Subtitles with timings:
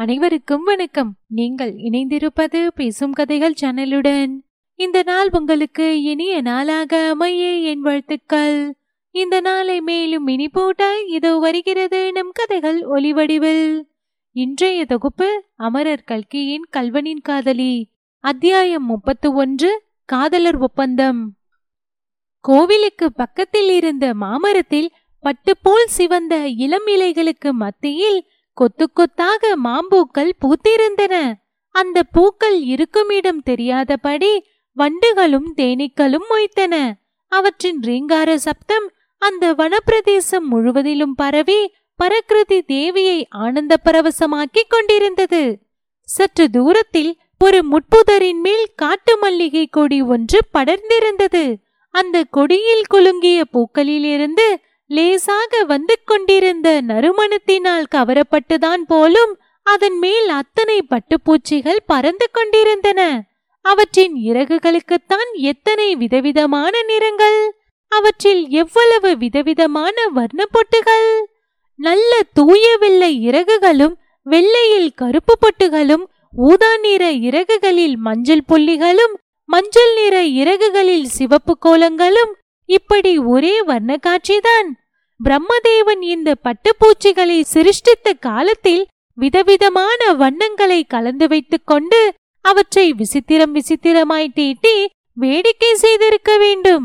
[0.00, 1.16] அனைவருக்கும் வணக்கம்.
[1.28, 4.32] நீங்கள் இணைந்திருப்பது பேசும் கதைகள் சேனலுடன்.
[4.74, 8.74] இந்த நாள் உங்களுக்கு இனிய நாளாக அமைய என் வாழ்த்துக்கள்.
[9.10, 13.82] இந்த நாளை மேலும் இனி போட்ட இதோ வருகிறது நம் கதைகள் ஒளிவடிவில்
[14.32, 17.90] இன்றைய தொகுப்பு அமரர் கல்கியின் கல்வனின் காதலி.
[18.20, 21.36] அத்தியாயம் முப்பத்து ஒன்று காதலர் ஒப்பந்தம்.
[22.40, 24.90] கோவிலுக்கு பக்கத்தில் இருந்த மாமரத்தில்
[25.22, 28.26] பட்டுப்போல் சிவந்த இளம் இலைகளுக்கு மத்தியில்
[28.58, 31.14] கொத்து கொத்தாக மாம்பூக்கள் பூத்திருந்தன.
[31.74, 34.30] அந்த பூக்கள் இருக்குமிடம் தெரியாதபடி
[34.76, 36.74] வண்டுகளும் தேனீக்களும் மொய்த்தன.
[37.32, 38.86] அவற்றின் ரீங்கார சப்தம்
[39.22, 41.60] அந்த வனப்பிரதேசம் முழுவதிலும் பரவி
[41.98, 45.42] பரகிருதி தேவியை ஆனந்த பரவசமாக்கிக் கொண்டிருந்தது.
[46.08, 47.12] சற்று தூரத்தில்
[47.44, 51.44] ஒரு முட்புதரின் மேல் காட்டு மல்லிகை கொடி ஒன்று படர்ந்திருந்தது.
[51.94, 54.46] அந்த கொடியில் குலுங்கிய பூக்களிலிருந்து
[54.90, 63.22] லேசாக வந்து கொண்டிருந்த நறுமணத்தினால் கவரப்பட்டுதான் போலும் அதன் மேல் அத்தனை பட்டுப்பூச்சிகள் பறந்து கொண்டிருந்தன.
[63.62, 67.52] அவற்றின் இறகுகளுக்குத்தான் எத்தனை விதவிதமான நிறங்கள்
[67.88, 71.26] அவற்றில் எவ்வளவு விதவிதமான வர்ண பொட்டுகள்
[71.74, 76.04] நல்ல தூய வெள்ளை இறகுகளும் வெள்ளையில் கருப்பு பொட்டுகளும்
[76.36, 82.32] ஊதா நிற இறகுகளில் மஞ்சள் புள்ளிகளும் மஞ்சள் நிற இறகுகளில் சிவப்பு கோலங்களும்
[82.64, 84.68] இப்படி ஒரே வர்ண காட்சிதான்
[85.20, 88.86] பிரம்மதேவன் இந்த பட்டுப்பூச்சிகளை சிருஷ்டித்த காலத்தில்
[89.18, 92.00] விதவிதமான வண்ணங்களை கலந்து வைத்துக் கொண்டு
[92.44, 94.76] அவற்றை விசித்திரம் விசித்திரமாய் தீட்டி
[95.12, 96.84] வேடிக்கை செய்திருக்க வேண்டும்.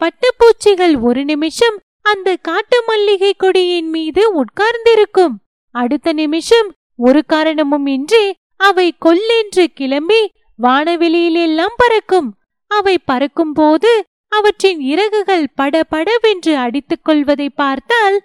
[0.00, 5.34] பட்டுப்பூச்சிகள் ஒரு நிமிஷம் அந்த காட்டு மல்லிகை கொடியின் மீது உட்கார்ந்திருக்கும்.
[5.74, 8.24] அடுத்த நிமிஷம் ஒரு காரணமும் இன்றி
[8.56, 10.22] அவை கொல்லென்று கிளம்பி
[10.62, 12.28] வானவெளியிலெல்லாம் பறக்கும்.
[12.70, 13.92] அவை பறக்கும் போது
[14.34, 18.16] அவற்றின் இறகுகள் படபடவென்று அடித்துக் கொள்வதை பார்த்தால்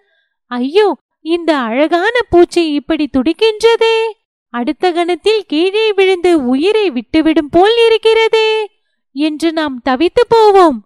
[0.52, 0.88] ஐயோ
[1.26, 3.96] இந்த அழகான பூச்சி இப்படி துடிக்கின்றதே!
[4.54, 8.50] அடுத்த கணத்தில் கீழே விழுந்து உயிரை விட்டுவிடும் போல் இருக்கிறதே!
[9.16, 10.78] என்று நாம் தவித்து போவோம்.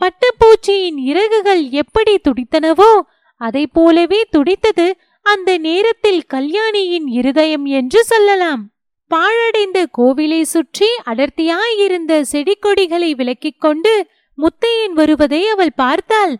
[0.00, 2.92] பட்டுப்பூச்சியின் இறகுகள் எப்படி துடித்தனவோ
[3.40, 4.86] அதை போலவே துடித்தது
[5.26, 8.62] அந்த நேரத்தில் கல்யாணியின் இருதயம் என்று சொல்லலாம்.
[9.10, 13.92] பாழடைந்த கோவிலை சுற்றி அடர்த்தியாயிருந்த செடி கொடிகளை விலக்கிக் கொண்டு
[14.38, 16.34] முத்தையன் வருவதை அவள் பார்த்தாள்.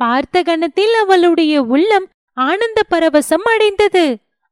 [0.00, 4.06] பார்த்த கணத்தில் அவளுடைய உள்ளம் ஆனந்த பரவசம் அடைந்தது.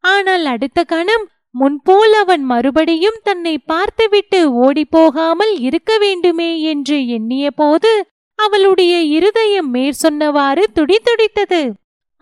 [0.04, 1.24] ஆனால் அடுத்த கணம்
[1.54, 7.92] முன்போல் அவன் மறுபடியும் தன்னை பார்த்துவிட்டு ஓடிப்போகாமல் இருக்க வேண்டுமே என்று எண்ணிய போது
[8.38, 11.62] அவளுடைய இருதயம் மேற்சொன்னவாறு துடிதுடித்தது.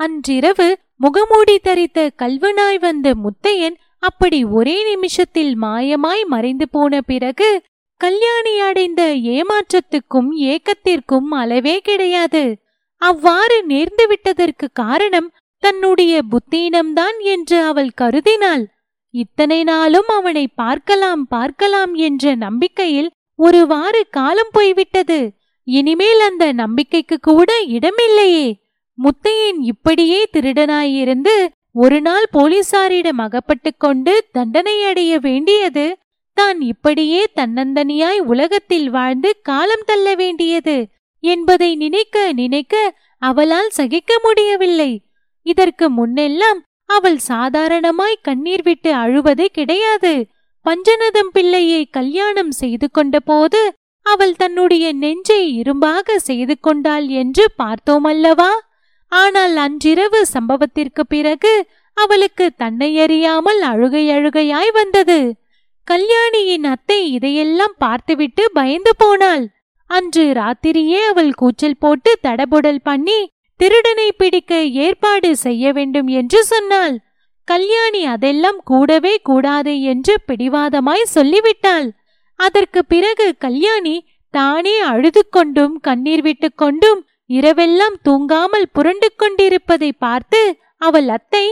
[0.00, 7.48] அன்றிரவு முகமூடி தரித்த கல்வனாய் வந்த முத்தையன் அப்படி ஒரே நிமிஷத்தில் மாயமாய் மறைந்து போன பிறகு
[8.00, 9.03] கல்யாணி அடைந்த
[9.34, 12.44] ஏமாற்றத்துக்கும் ஏக்கத்திற்கும் அளவே கிடையாது.
[13.03, 15.28] அவ்வாறு நேர்ந்து விட்டதற்கு காரணம்
[15.62, 18.65] தன்னுடைய புத்தீனம்தான் என்று அவள் கருதினாள்.
[19.15, 25.21] இத்தனை நாளும் அவனை பார்க்கலாம் பார்க்கலாம் என்ற நம்பிக்கையில் ஒருவாறு காலம் போய்விட்டது.
[25.66, 28.47] இனிமேல் அந்த நம்பிக்கைக்கு கூட இடமில்லையே.
[28.99, 31.34] முத்தையன் இப்படியே திருடனாயிருந்து
[31.75, 35.87] ஒரு நாள் போலீசாரிடம் அகப்பட்டு கொண்டு தண்டனை அடைய வேண்டியது
[36.37, 40.77] தான் இப்படியே தன்னந்தனியாய் உலகத்தில் வாழ்ந்து காலம் தள்ள வேண்டியது
[41.22, 42.75] என்பதை நினைக்க நினைக்க
[43.22, 44.93] அவளால் சகிக்க முடியவில்லை.
[45.47, 50.12] இதற்கு முன்னெல்லாம் அவள் சாதாரணமாய் கண்ணீர் விட்டு அழுவது கிடையாது.
[50.67, 53.62] பஞ்சநதம் பிள்ளையை கல்யாணம் செய்து கொண்ட போது
[54.06, 58.53] அவள் தன்னுடைய நெஞ்சை இரும்பாக செய்து கொண்டாள் என்று பார்த்தோமல்லவா?
[59.12, 61.55] ஆனால் அன்றிரவு சம்பவத்திற்கு பிறகு
[61.97, 65.19] அவளுக்கு தன்னை அறியாமல் அழுகை அழுகையாய் வந்தது.
[65.87, 69.45] கல்யாணியின் அத்தை இதையெல்லாம் பார்த்துவிட்டு பயந்து போனாள்.
[69.91, 73.19] அன்று ராத்திரியே அவள் கூச்சல் போட்டு தடபுடல் பண்ணி
[73.61, 74.53] திருடனை பிடிக்க
[74.84, 76.95] ஏற்பாடு செய்ய வேண்டும் என்று சொன்னாள்.
[77.49, 81.89] கல்யாணி அதெல்லாம் கூடவே கூடாது என்று பிடிவாதமாய் சொல்லிவிட்டாள்.
[82.39, 83.97] அதற்கு பிறகு கல்யாணி
[84.34, 90.41] தானே அழுது கொண்டும் கண்ணீர் விட்டு கொண்டும் இரவெல்லாம் தூங்காமல் புரண்டு கொண்டிருப்பதை பார்த்து
[90.81, 91.45] அவள் அத்தை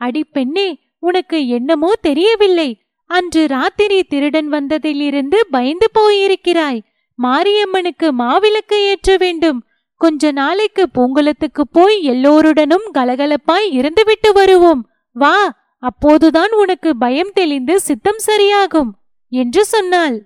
[0.00, 0.68] அடி பெண்ணே
[0.98, 2.68] உனக்கு என்னமோ தெரியவில்லை.
[3.10, 6.80] அன்று ராத்திரி திருடன் வந்ததிலிருந்து பயந்து போயிருக்கிறாய்.
[7.18, 9.58] மாரியம்மனுக்கு மாவிளக்கு ஏற்ற வேண்டும்.
[10.00, 14.82] கொஞ்ச நாளைக்கு பூங்குளத்துக்கு போய் எல்லோருடனும் கலகலப்பாய் இருந்துவிட்டு வருவோம்.
[15.16, 15.36] வா
[15.82, 18.90] அப்போதுதான் உனக்கு பயம் தெளிந்து சித்தம் சரியாகும்
[19.32, 20.16] என்று சொன்னாள்.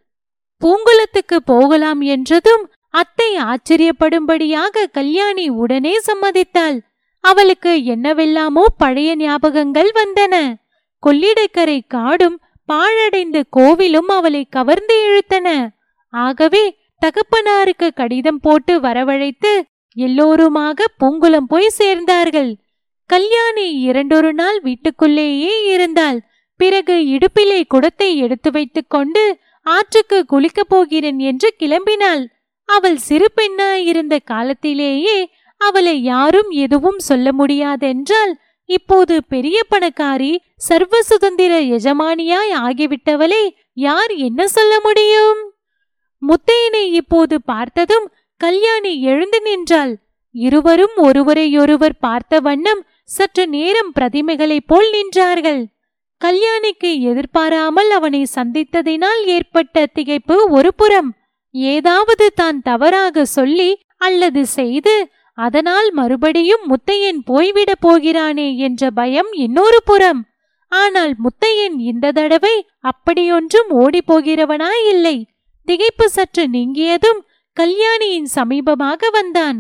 [0.63, 2.65] பூங்குளத்துக்கு போகலாம் என்றதும்
[2.95, 6.79] அத்தை ஆச்சரியப்படும்படியாக கல்யாணி உடனே சம்மதித்தாள்.
[7.25, 10.35] அவளுக்கு என்னவெல்லாமோ பழைய ஞாபகங்கள் வந்தன.
[11.03, 15.69] கொள்ளிடக்கரை காடும் பாழடைந்த கோவிலும் அவளை கவர்ந்து இழுத்தன.
[16.11, 19.63] ஆகவே தகப்பனாருக்கு கடிதம் போட்டு வரவழைத்து
[19.95, 22.55] எல்லோருமாக பூங்குளம் போய் சேர்ந்தார்கள்.
[23.07, 26.21] கல்யாணி இரண்டொரு நாள் வீட்டுக்குள்ளேயே இருந்தாள்.
[26.57, 32.25] பிறகு இடுப்பிலே குடத்தை எடுத்து வைத்துக் கொண்டு ஆற்றுக்கு குளிக்கப் போகிறேன் என்று கிளம்பினாள்.
[32.69, 35.29] அவள் சிறு பெண்ணாய் இருந்த காலத்திலேயே
[35.61, 38.33] அவளை யாரும் எதுவும் சொல்ல முடியாதென்றால்
[38.69, 43.43] இப்போது பெரிய பணக்காரி சர்வ சுதந்திர எஜமானியாய் ஆகிவிட்டவளே
[43.73, 45.41] யார் என்ன சொல்ல முடியும்?
[46.23, 48.07] முத்தையனை இப்போது பார்த்ததும்
[48.41, 49.93] கல்யாணி எழுந்து நின்றாள்.
[50.35, 55.63] இருவரும் ஒருவரையொருவர் பார்த்த வண்ணம் சற்று நேரம் பிரதிமைகளைப் போல் நின்றார்கள்.
[56.21, 61.11] கல்யாணிக்கு எதிர்பாராமல் அவனை சந்தித்ததினால் ஏற்பட்ட திகைப்பு ஒரு புறம்.
[61.55, 64.95] ஏதாவது தான் தவறாக சொல்லி அல்லது செய்து
[65.39, 70.27] அதனால் மறுபடியும் முத்தையன் போய்விடப் போகிறானே என்ற பயம் இன்னொரு புறம்.
[70.69, 75.17] ஆனால் முத்தையன் இந்த தடவை அப்படியொன்றும் ஓடிப்போகிறவனாயில்லை.
[75.67, 77.21] திகைப்பு சற்று நீங்கியதும்
[77.53, 79.59] கல்யாணியின் சமீபமாக வந்தான்.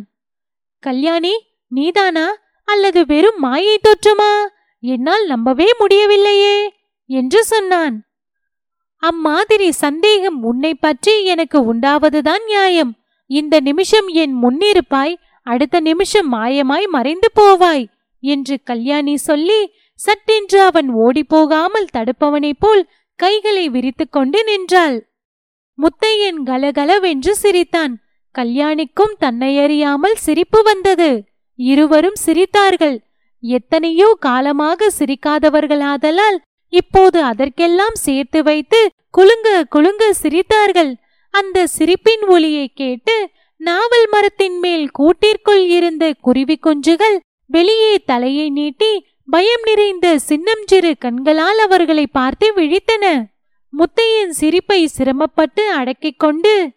[0.78, 1.34] கல்யாணி
[1.68, 2.26] நீதானா?
[2.64, 4.32] அல்லது வெறும் மாயை தோற்றமா?
[4.82, 6.72] என்னால் நம்பவே முடியவில்லையே
[7.06, 7.96] என்று சொன்னான்.
[9.02, 12.92] அம்மாதிரி சந்தேகம் உன்னை பற்றி எனக்கு உண்டாவதுதான் நியாயம்.
[13.26, 15.14] இந்த நிமிஷம் என் முன்னிருப்பாய்
[15.46, 17.84] அடுத்த நிமிஷம் மாயமாய் மறைந்து போவாய்
[18.22, 19.60] என்று கல்யாணி சொல்லி
[20.00, 22.82] சட்டென்று அவன் ஓடிப்போகாமல் தடுப்பவனைப் போல்
[23.18, 24.96] கைகளை விரித்துக் கொண்டு நின்றாள்.
[25.78, 27.94] முத்தையன் கலகலவென்று சிரித்தான்.
[28.34, 31.10] கல்யாணிக்கும் தன்னை அறியாமல் சிரிப்பு வந்தது.
[31.58, 32.96] இருவரும் சிரித்தார்கள்.
[33.42, 36.38] எத்தனையோ காலமாக சிரிக்காதவர்களாதலால்
[36.72, 38.80] இப்போது அதற்கெல்லாம் சேர்த்து வைத்து
[39.10, 40.92] குலுங்க குலுங்க சிரித்தார்கள்.
[41.34, 43.16] அந்த சிரிப்பின் ஒலியை கேட்டு
[43.62, 52.06] நாவல் மரத்தின் மேல் கூட்டிற்குள் இருந்த குருவி குஞ்சுகள் வெளியே தலையை நீட்டி பயம் நிறைந்த சின்னஞ்சிறு கண்களால் அவர்களை
[52.06, 53.24] பார்த்து விழித்தன.
[53.72, 56.70] முத்தையின் சிரிப்பை சிரமப்பட்டு அடக்கிக் கொண்டு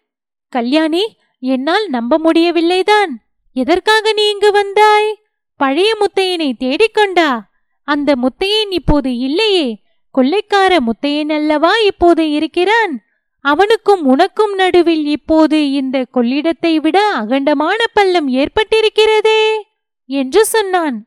[0.48, 3.12] கல்யாணி என்னால் நம்ப முடியவில்லைதான்.
[3.52, 5.18] எதற்காக நீ இங்கு வந்தாய்?
[5.56, 7.40] பழைய முத்தையனை தேடிக்கொண்டா
[7.82, 9.82] அந்த முத்தையன் இப்போது இல்லையே.
[10.14, 13.05] கொள்ளைக்கார முத்தையன் அல்லவா இப்போது இருக்கிறான்?
[13.46, 19.62] அவனுக்கும் உனக்கும் நடுவில் இப்போது இந்த கொள்ளிடத்தை விட அகண்டமான பள்ளம் ஏற்பட்டிருக்கிறதே
[20.06, 21.06] என்று சொன்னான்.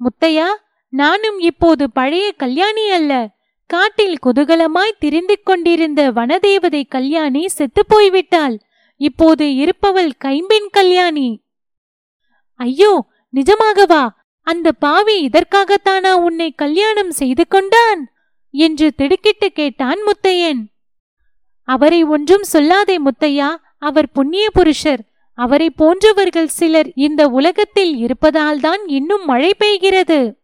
[0.00, 0.46] முத்தையா
[0.88, 3.34] நானும் இப்போது பழைய கல்யாணி அல்ல.
[3.66, 8.58] காட்டில் குதூகலமாய் திரிந்து கொண்டிருந்த வனதேவதை கல்யாணி செத்துப் போய்விட்டாள்.
[8.96, 11.42] இப்போது இருப்பவள் கைம்பெண் கல்யாணி.
[12.54, 14.08] ஐயோ நிஜமாகவா?
[14.40, 18.12] அந்த பாவி இதற்காகத்தானா உன்னை கல்யாணம் செய்து கொண்டான்?
[18.50, 20.70] என்று திடுக்கிட்டு கேட்டான் முத்தையன்.
[21.72, 25.00] அவரை ஒன்றும் சொல்லாதே முத்தையா அவர் புண்ணிய புருஷர்.
[25.34, 30.34] அவரை போன்றவர்கள் சிலர் இந்த உலகத்தில் இருப்பதால்தான் இன்னும் மழை பெய்கிறது.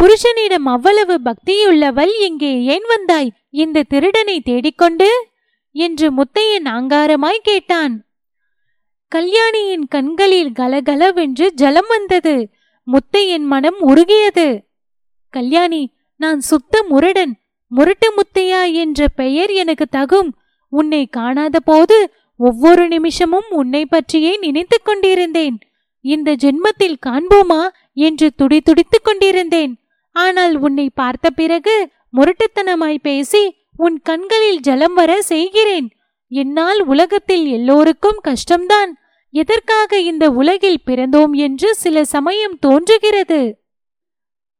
[0.00, 3.32] புருஷனிடம் அவ்வளவு பக்தியுள்ளவள் இங்கே ஏன் வந்தாய்?
[3.50, 5.26] இந்த திருடனை தேடிக்கொண்டு?
[5.72, 8.04] என்று முத்தையன் ஆங்காரமாய் கேட்டான்.
[9.08, 12.50] கல்யாணியின் கண்களில் கலகலவென்று ஜலம் வந்தது.
[12.86, 14.64] முத்தையன் மனம் உருகியது.
[15.30, 17.39] கல்யாணி நான் சுத்த முரடன்.
[17.70, 20.30] முரட்டு முத்தையா என்ற பெயர் எனக்கு தகும்.
[20.72, 21.96] உன்னை காணாத போது
[22.36, 25.56] ஒவ்வொரு நிமிஷமும் உன்னை பற்றியே நினைத்துக் கொண்டிருந்தேன்.
[26.04, 27.62] இந்த ஜென்மத்தில் காண்போமா
[27.92, 29.72] என்று துடி துடித்துக் கொண்டிருந்தேன்.
[30.16, 33.42] ஆனால் உன்னை பார்த்த பிறகு முரட்டுத்தனமாய் பேசி
[33.76, 35.88] உன் கண்களில் ஜலம் வர செய்கிறேன்.
[36.32, 38.90] என்னால் உலகத்தில் எல்லோருக்கும் கஷ்டம்தான்.
[39.34, 43.40] எதற்காக இந்த உலகில் பிறந்தோம் என்று சில சமயம் தோன்றுகிறது.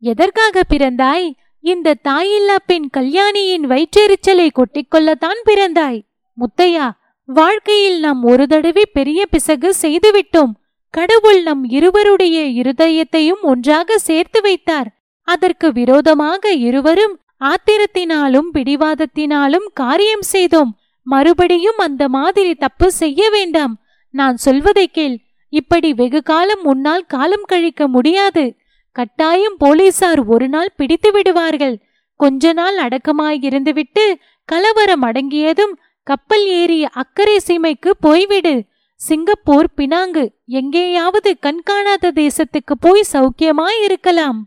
[0.03, 1.29] எதற்காக பிறந்தாய்?
[1.61, 6.01] இந்த தாயில்லா பெண் கல்யாணியின் வயிற்றெரிச்சலை கொட்டிக்கொள்ளத்தான் பிறந்தாய்.
[6.35, 6.91] முத்தையா
[7.25, 10.51] வாழ்க்கையில் நாம் ஒரு தடவை பெரிய பிசகு செய்துவிட்டோம்.
[10.91, 15.03] கடவுள் நம் இருவருடைய இருதயத்தையும் ஒன்றாக சேர்த்து வைத்தார்.
[15.23, 20.79] அதற்கு விரோதமாக இருவரும் ஆத்திரத்தினாலும் பிடிவாதத்தினாலும் காரியம் செய்தோம்.
[21.03, 23.79] மறுபடியும் அந்த மாதிரி தப்பு செய்ய வேண்டாம்.
[24.11, 25.19] நான் சொல்வதை கேள்.
[25.49, 28.57] இப்படி வெகு காலம் முன்னால் காலம் கழிக்க முடியாது.
[28.97, 31.77] கட்டாயம் போலீசார் ஒரு நாள் பிடித்து விடுவார்கள்.
[32.21, 34.05] கொஞ்ச நாள் அடக்கமாய் இருந்துவிட்டு
[34.49, 35.75] கலவரம் அடங்கியதும்
[36.07, 38.55] கப்பல் ஏறி அக்கறை சீமைக்கு போய்விடு.
[39.01, 40.25] சிங்கப்பூர் பினாங்கு
[40.59, 44.41] எங்கேயாவது கண்காணாத தேசத்துக்கு போய் சௌக்கியமாய் இருக்கலாம்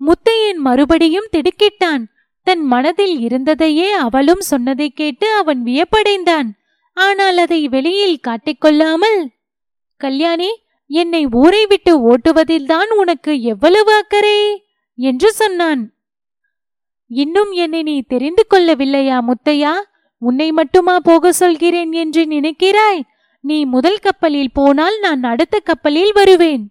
[0.00, 2.02] முத்தையன் மறுபடியும் திடுக்கிட்டான்.
[2.46, 6.48] தன் மனதில் இருந்ததையே அவளும் சொன்னதை கேட்டு அவன் வியப்படைந்தான்.
[6.96, 9.20] ஆனால் அதை வெளியில் காட்டிக்கொள்ளாமல்
[10.00, 10.50] கல்யாணி
[10.94, 14.38] என்னை ஊரை விட்டு ஓட்டுவதில்தான் உனக்கு எவ்வளவு அக்கறை?
[14.96, 15.82] என்று சொன்னான்.
[17.06, 19.72] இன்னும் என்னை நீ தெரிந்து கொள்ளவில்லையா முத்தையா?
[20.18, 23.00] உன்னை மட்டுமா போக சொல்கிறேன் என்று நினைக்கிறாய்?
[23.40, 26.70] நீ முதல் கப்பலில் போனால் நான் அடுத்த கப்பலில் வருவேன்.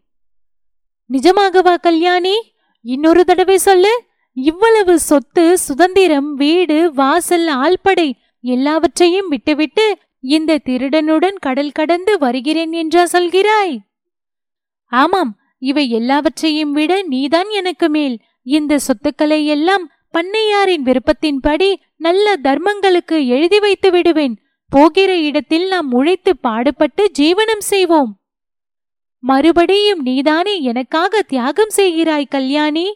[1.13, 2.36] நிஜமாகவா கல்யாணி?
[2.82, 3.94] இன்னொரு தடவை சொல்லு.
[4.34, 13.75] இவ்வளவு சொத்து சுதந்திரம் வீடு வாசல் ஆள்படை எல்லாவற்றையும் விட்டுவிட்டு இந்த திருடனுடன் கடல் கடந்து வருகிறேன் என்றா சொல்கிறாய்?
[15.01, 15.31] ஆமாம்
[15.62, 18.15] இவை எல்லாவற்றையும் விட நீதான் எனக்கு மேல்.
[18.57, 19.85] இந்த சொத்துக்களை எல்லாம்
[20.17, 24.35] பண்ணையாரின் விருப்பத்தின்படி நல்ல தர்மங்களுக்கு எழுதி வைத்து விடுவேன்.
[24.71, 28.12] போகிற இடத்தில் நாம் உழைத்து பாடுபட்டு ஜீவனம் செய்வோம்.
[29.23, 32.88] மறுபடியும் நீதானே எனக்காக தியாகம் செய்கிறாய் கல்யாணி.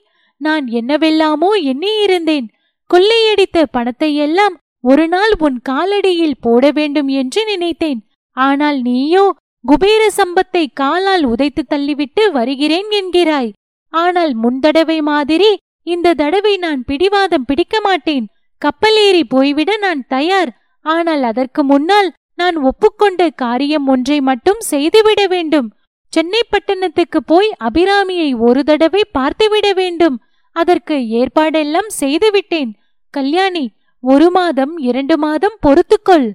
[0.41, 2.47] நான் என்னவெல்லாமோ எண்ணியிருந்தேன்.
[2.89, 8.01] கொள்ளையடித்த பணத்தை எல்லாம் ஒரு நாள் உன் காலடியில் போட வேண்டும் என்று நினைத்தேன்.
[8.37, 9.25] ஆனால் நீயோ
[9.69, 13.49] குபேர சம்பத்தை காலால் உதைத்து தள்ளிவிட்டு வருகிறேன் என்கிறாய்.
[13.93, 15.49] ஆனால் முந்தடவை மாதிரி
[15.87, 18.25] இந்த தடவை நான் பிடிவாதம் பிடிக்க மாட்டேன்.
[18.61, 20.51] கப்பலேறி போய்விட நான் தயார்.
[20.85, 22.09] ஆனால் அதற்கு முன்னால்
[22.41, 25.67] நான் ஒப்புக்கொண்ட காரியம் ஒன்றை மட்டும் செய்துவிட வேண்டும்.
[26.13, 30.17] சென்னை பட்டணத்துக்கு போய் அபிராமியை ஒரு தடவை பார்த்துவிட வேண்டும்.
[30.55, 32.71] அதற்கு ஏற்பாடெல்லாம் செய்துவிட்டேன்.
[33.13, 33.65] கல்யாணி
[34.03, 36.27] ஒரு மாதம் இரண்டு மாதம் பொறுத்துக்கொள்.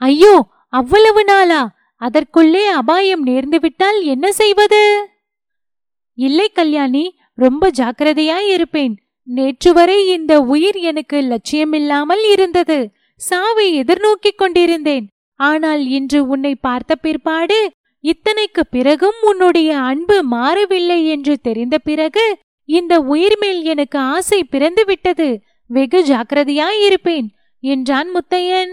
[0.00, 0.34] ஐயோ
[0.72, 1.62] அவ்வளவு நாளா?
[2.02, 4.82] அதற்குள்ளே அபாயம் நேர்ந்துவிட்டால் என்ன செய்வது?
[6.18, 7.04] இல்லை கல்யாணி
[7.34, 8.94] ரொம்ப ஜாக்கிரதையாய் இருப்பேன்.
[9.26, 12.78] நேற்று வரை இந்த உயிர் எனக்கு லட்சியமில்லாமல் இருந்தது.
[13.20, 15.06] சாவை எதிர்நோக்கிக் கொண்டிருந்தேன்.
[15.40, 17.60] ஆனால் இன்று உன்னை பார்த்த பிற்பாடு
[18.04, 22.24] இத்தனைக்கு பிறகும் உன்னுடைய அன்பு மாறவில்லை என்று தெரிந்த பிறகு
[22.68, 25.28] இந்த உயிர் மேல் எனக்கு ஆசை பிறந்து விட்டது
[25.70, 27.28] வெகு ஜாக்கிரதையாயிருப்பேன்
[27.62, 28.72] என்றான் முத்தையன்.